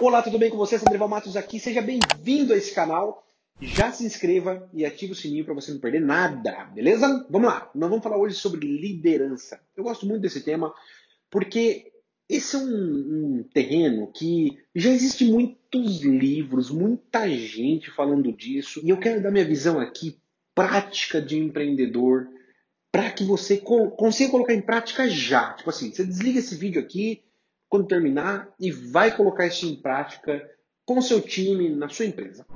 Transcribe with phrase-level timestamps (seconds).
[0.00, 0.78] Olá, tudo bem com você?
[0.78, 1.58] Sandrival Matos aqui.
[1.58, 3.26] Seja bem-vindo a esse canal.
[3.60, 7.26] Já se inscreva e ative o sininho para você não perder nada, beleza?
[7.28, 7.68] Vamos lá.
[7.74, 9.60] Nós vamos falar hoje sobre liderança.
[9.76, 10.72] Eu gosto muito desse tema
[11.28, 11.90] porque
[12.28, 12.62] esse é um,
[13.40, 19.32] um terreno que já existe muitos livros, muita gente falando disso e eu quero dar
[19.32, 20.16] minha visão aqui
[20.54, 22.28] prática de empreendedor
[22.92, 25.54] para que você consiga colocar em prática já.
[25.54, 27.24] Tipo assim, você desliga esse vídeo aqui
[27.68, 30.48] quando terminar e vai colocar isso em prática
[30.84, 32.46] com seu time, na sua empresa.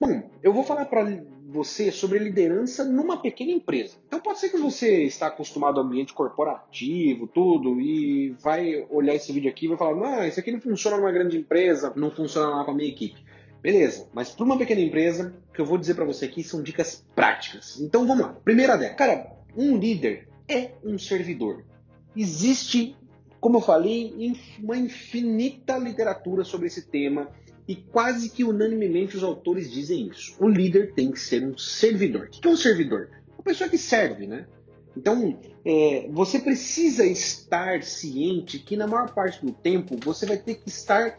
[0.00, 1.04] Bom, eu vou falar para
[1.50, 3.96] você sobre liderança numa pequena empresa.
[4.06, 9.32] Então pode ser que você está acostumado ao ambiente corporativo, tudo, e vai olhar esse
[9.32, 12.48] vídeo aqui e vai falar, não, isso aqui não funciona numa grande empresa, não funciona
[12.48, 13.22] lá com a minha equipe.
[13.60, 16.62] Beleza, mas para uma pequena empresa, o que eu vou dizer para você aqui são
[16.62, 17.78] dicas práticas.
[17.78, 18.32] Então vamos lá.
[18.42, 18.96] Primeira delas.
[18.96, 21.64] Cara, um líder é um servidor.
[22.16, 22.96] Existe,
[23.40, 24.12] como eu falei,
[24.58, 27.28] uma infinita literatura sobre esse tema
[27.68, 30.34] e quase que unanimemente os autores dizem isso.
[30.40, 32.26] O líder tem que ser um servidor.
[32.26, 33.10] O que é um servidor?
[33.34, 34.46] Uma pessoa que serve, né?
[34.96, 40.56] Então, é, você precisa estar ciente que na maior parte do tempo você vai ter
[40.56, 41.16] que estar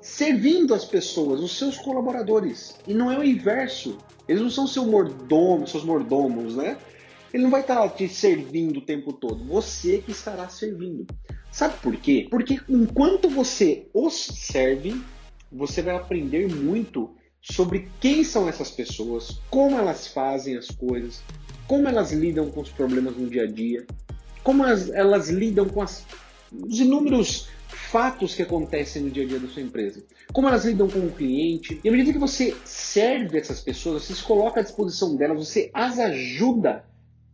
[0.00, 2.76] servindo as pessoas, os seus colaboradores.
[2.86, 3.96] E não é o inverso.
[4.28, 6.76] Eles não são seu mordomo, seus mordomos, né?
[7.32, 11.06] Ele não vai estar te servindo o tempo todo, você que estará servindo.
[11.50, 12.26] Sabe por quê?
[12.30, 15.00] Porque enquanto você os serve,
[15.50, 21.22] você vai aprender muito sobre quem são essas pessoas, como elas fazem as coisas,
[21.66, 23.86] como elas lidam com os problemas no dia a dia,
[24.42, 26.06] como elas, elas lidam com as,
[26.52, 30.88] os inúmeros fatos que acontecem no dia a dia da sua empresa, como elas lidam
[30.88, 31.80] com o cliente.
[31.82, 35.70] E à medida que você serve essas pessoas, você se coloca à disposição delas, você
[35.74, 36.84] as ajuda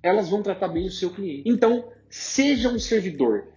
[0.02, 1.48] elas vão tratar bem o seu cliente.
[1.48, 3.48] Então, seja um servidor.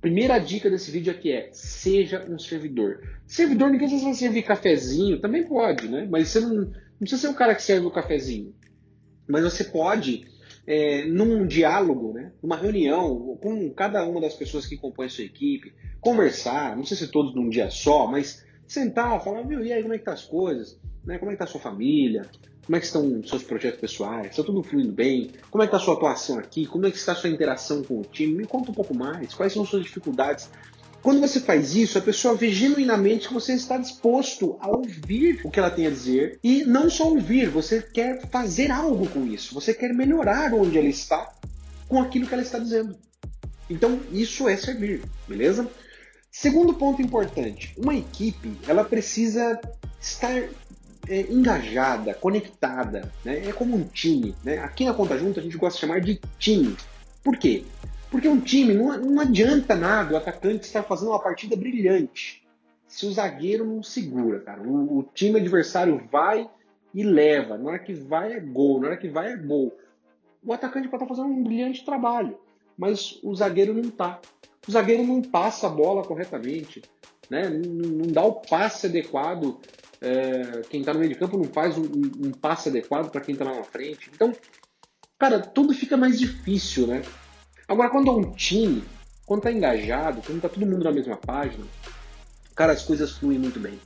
[0.00, 3.02] Primeira dica desse vídeo aqui é: seja um servidor.
[3.26, 6.06] Servidor, ninguém precisa servir cafezinho, também pode, né?
[6.10, 8.54] Mas você não, não precisa ser o cara que serve o cafezinho.
[9.28, 10.26] Mas você pode,
[10.66, 12.32] é, num diálogo, né?
[12.42, 16.96] numa reunião, com cada uma das pessoas que compõem a sua equipe, conversar, não sei
[16.96, 20.12] se todos num dia só, mas sentar, falar, viu, e aí, como é que tá
[20.12, 20.78] as coisas?
[21.04, 21.18] Né?
[21.18, 22.26] Como é que tá a sua família?
[22.66, 24.26] Como é que estão seus projetos pessoais?
[24.26, 25.30] Está tudo fluindo bem?
[25.50, 26.66] Como é que está a sua atuação aqui?
[26.66, 28.34] Como é que está a sua interação com o time?
[28.34, 29.32] Me conta um pouco mais.
[29.34, 30.50] Quais são as suas dificuldades?
[31.00, 35.50] Quando você faz isso, a pessoa vê genuinamente que você está disposto a ouvir o
[35.50, 39.54] que ela tem a dizer e não só ouvir, você quer fazer algo com isso.
[39.54, 41.32] Você quer melhorar onde ela está
[41.86, 42.96] com aquilo que ela está dizendo.
[43.70, 45.70] Então, isso é servir, beleza?
[46.32, 49.60] Segundo ponto importante, uma equipe, ela precisa
[50.00, 50.48] estar
[51.08, 53.48] é, engajada, conectada, né?
[53.48, 54.34] é como um time.
[54.44, 54.58] Né?
[54.58, 56.76] Aqui na Conta Junta a gente gosta de chamar de time.
[57.22, 57.64] Por quê?
[58.10, 62.46] Porque um time não, não adianta nada o atacante estar fazendo uma partida brilhante
[62.86, 64.62] se o zagueiro não segura, cara.
[64.62, 66.48] O, o time adversário vai
[66.94, 67.58] e leva.
[67.58, 69.76] Na hora que vai é gol, na hora que vai é gol.
[70.42, 72.38] O atacante pode estar fazendo um brilhante trabalho,
[72.78, 74.20] mas o zagueiro não está.
[74.66, 76.82] O zagueiro não passa a bola corretamente,
[77.28, 77.48] né?
[77.48, 79.58] não, não dá o passe adequado
[80.00, 83.34] é, quem está no meio de campo não faz um, um passe adequado para quem
[83.34, 84.10] está lá na frente.
[84.14, 84.34] Então,
[85.18, 87.02] cara, tudo fica mais difícil, né?
[87.68, 88.84] Agora, quando é um time,
[89.24, 91.64] quando está engajado, quando está todo mundo na mesma página,
[92.54, 93.78] cara, as coisas fluem muito bem.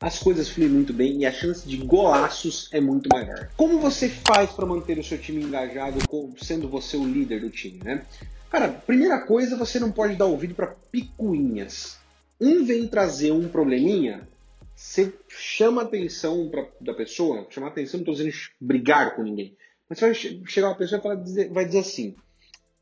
[0.00, 3.48] As coisas fluem muito bem e a chance de golaços é muito maior.
[3.56, 5.98] Como você faz para manter o seu time engajado,
[6.42, 8.04] sendo você o líder do time, né?
[8.50, 11.98] Cara, primeira coisa, você não pode dar ouvido para picuinhas.
[12.40, 14.28] Um vem trazer um probleminha,
[14.74, 19.56] você chama a atenção pra, da pessoa, chamar atenção, não estou dizendo brigar com ninguém,
[19.88, 22.16] mas você vai chegar uma pessoa e dizer, vai dizer assim,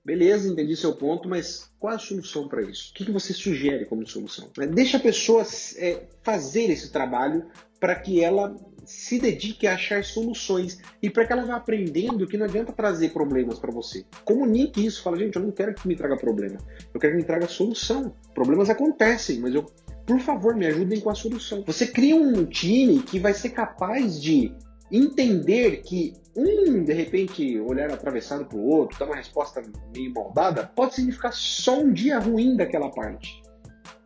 [0.04, 2.90] beleza, entendi seu ponto, mas qual a solução para isso?
[2.90, 4.50] O que, que, você sugere como solução?
[4.58, 5.44] É, deixa a pessoa
[5.76, 7.48] é, fazer esse trabalho
[7.78, 8.54] para que ela
[8.84, 13.12] se dedique a achar soluções e para que ela vá aprendendo que não adianta trazer
[13.12, 14.04] problemas para você.
[14.24, 16.58] Comunique isso, fala, gente, eu não quero que me traga problema,
[16.92, 18.14] eu quero que me traga solução.
[18.34, 19.66] Problemas acontecem, mas eu
[20.06, 21.62] por favor, me ajudem com a solução.
[21.66, 24.52] Você cria um time que vai ser capaz de
[24.90, 29.62] entender que um, de repente, olhar atravessado para o outro, dar uma resposta
[29.94, 33.42] meio maldada, pode significar só um dia ruim daquela parte.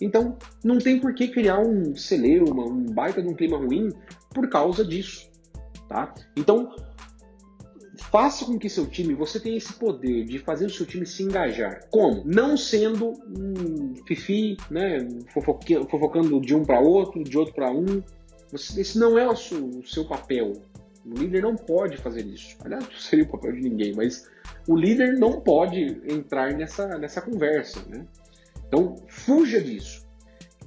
[0.01, 3.91] Então, não tem por que criar um celeuma, um baita de um clima ruim
[4.35, 5.31] por causa disso,
[5.89, 6.13] tá?
[6.37, 6.75] Então,
[8.17, 11.23] faça com que seu time, você tenha esse poder de fazer o seu time se
[11.23, 11.87] engajar.
[11.91, 12.23] Como?
[12.25, 18.03] Não sendo um fifi, né, fofocando de um para outro, de outro para um.
[18.55, 20.55] Esse não é o seu, o seu papel.
[21.05, 22.57] O líder não pode fazer isso.
[22.65, 24.27] Aliás, não seria o papel de ninguém, mas
[24.67, 28.07] o líder não pode entrar nessa, nessa conversa, né?
[28.67, 30.07] Então, fuja disso.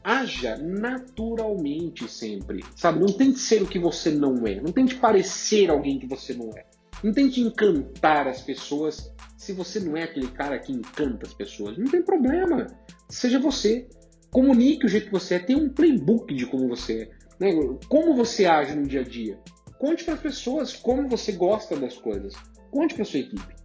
[0.04, 3.00] Haja naturalmente sempre, sabe?
[3.00, 4.62] Não tente ser o que você não é.
[4.62, 6.70] Não tente parecer alguém que você não é.
[7.04, 11.78] Não tente encantar as pessoas se você não é aquele cara que encanta as pessoas.
[11.78, 12.68] Não tem problema.
[13.08, 13.88] Seja você.
[14.32, 15.40] Comunique o jeito que você é.
[15.40, 17.10] Tenha um playbook de como você é.
[17.40, 17.78] Né?
[17.88, 19.40] Como você age no dia a dia.
[19.80, 22.34] Conte para as pessoas como você gosta das coisas.
[22.70, 23.56] Conte para sua equipe.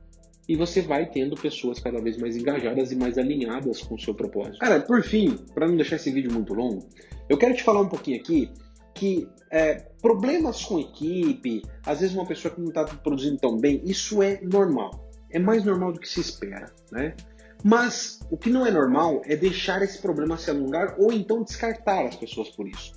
[0.48, 4.14] E você vai tendo pessoas cada vez mais engajadas e mais alinhadas com o seu
[4.14, 4.58] propósito.
[4.58, 6.86] Cara, por fim, para não deixar esse vídeo muito longo,
[7.28, 8.50] eu quero te falar um pouquinho aqui
[8.94, 13.82] que é, problemas com equipe, às vezes uma pessoa que não está produzindo tão bem,
[13.84, 15.08] isso é normal.
[15.30, 17.14] É mais normal do que se espera, né?
[17.62, 22.06] Mas o que não é normal é deixar esse problema se alongar ou então descartar
[22.06, 22.92] as pessoas por isso.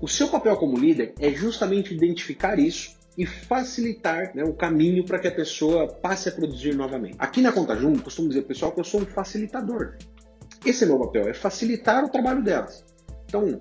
[0.00, 5.18] O seu papel como líder é justamente identificar isso e facilitar né, o caminho para
[5.18, 7.14] que a pessoa passe a produzir novamente.
[7.18, 9.96] Aqui na Conta Junto, costumo dizer pessoal que eu sou um facilitador.
[10.64, 12.84] Esse é meu papel, é facilitar o trabalho delas.
[13.26, 13.60] Então,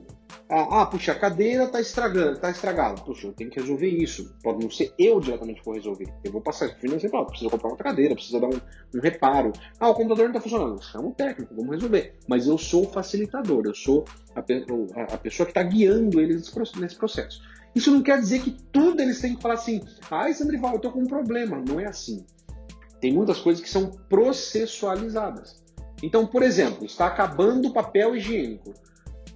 [0.49, 3.01] ah, ah, puxa, a cadeira está estragando, tá estragada.
[3.01, 4.35] Puxa, eu tenho que resolver isso.
[4.43, 6.07] Pode não ser eu diretamente que vou resolver.
[6.23, 8.59] Eu vou passar financeiro, ah, precisa comprar outra cadeira, precisa dar um,
[8.95, 9.53] um reparo.
[9.79, 10.83] Ah, o computador não está funcionando.
[10.83, 12.15] Chama um técnico, vamos resolver.
[12.27, 14.05] Mas eu sou o facilitador, eu sou
[14.35, 17.41] a, a, a pessoa que está guiando eles nesse processo.
[17.73, 20.91] Isso não quer dizer que tudo eles têm que falar assim, ai, Sandrival, eu estou
[20.91, 21.63] com um problema.
[21.65, 22.25] Não é assim.
[22.99, 25.61] Tem muitas coisas que são processualizadas.
[26.03, 28.73] Então, por exemplo, está acabando o papel higiênico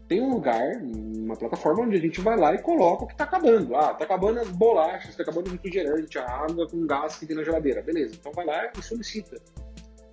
[0.08, 3.24] tem um lugar, uma plataforma onde a gente vai lá e coloca o que está
[3.24, 3.76] acabando.
[3.76, 7.36] Ah, está acabando as bolachas, está acabando o refrigerante, a água com gás que tem
[7.36, 7.82] na geladeira.
[7.82, 9.38] Beleza, então vai lá e solicita.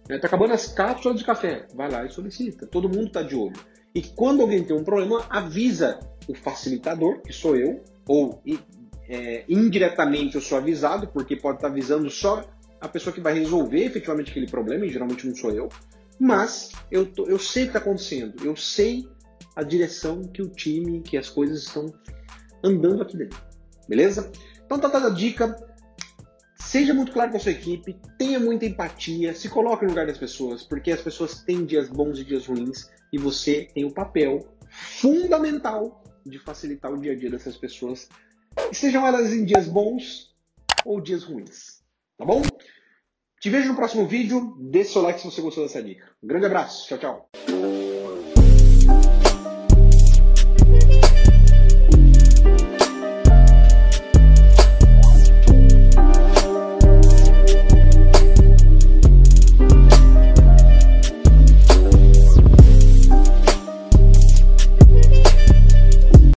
[0.08, 1.66] Está é, acabando as cápsulas de café.
[1.74, 2.66] Vai lá e solicita.
[2.66, 3.52] Todo mundo está de olho.
[3.94, 8.42] E quando alguém tem um problema, avisa o facilitador, que sou eu, ou
[9.08, 12.42] é, indiretamente eu sou avisado, porque pode estar tá avisando só
[12.80, 15.68] a pessoa que vai resolver efetivamente aquele problema, e geralmente não sou eu.
[16.18, 19.06] Mas eu, tô, eu sei o que está acontecendo, eu sei
[19.54, 21.92] a direção que o time, que as coisas estão
[22.62, 23.40] andando aqui dentro.
[23.88, 24.30] Beleza?
[24.64, 25.56] Então tá dada a dica.
[26.56, 30.16] Seja muito claro com a sua equipe, tenha muita empatia, se coloque no lugar das
[30.16, 34.56] pessoas, porque as pessoas têm dias bons e dias ruins, e você tem o papel
[34.70, 38.08] fundamental de facilitar o dia a dia dessas pessoas,
[38.72, 40.34] sejam elas em dias bons
[40.84, 41.82] ou dias ruins.
[42.16, 42.40] Tá bom?
[43.40, 44.56] Te vejo no próximo vídeo.
[44.60, 46.08] Deixe seu like se você gostou dessa dica.
[46.22, 46.86] Um grande abraço.
[46.86, 47.91] Tchau, tchau.